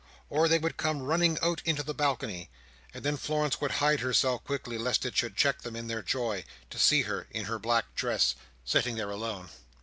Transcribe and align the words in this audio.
Or 0.31 0.47
they 0.47 0.57
would 0.57 0.77
come 0.77 1.03
running 1.03 1.37
out 1.43 1.61
into 1.63 1.83
the 1.83 1.93
balcony; 1.93 2.49
and 2.91 3.05
then 3.05 3.17
Florence 3.17 3.61
would 3.61 3.73
hide 3.73 3.99
herself 3.99 4.43
quickly, 4.43 4.79
lest 4.79 5.05
it 5.05 5.15
should 5.15 5.37
check 5.37 5.61
them 5.61 5.75
in 5.75 5.85
their 5.85 6.01
joy, 6.01 6.43
to 6.71 6.79
see 6.79 7.03
her 7.03 7.27
in 7.29 7.45
her 7.45 7.59
black 7.59 7.93
dress, 7.93 8.33
sitting 8.65 8.95
there 8.95 9.11
alone. 9.11 9.49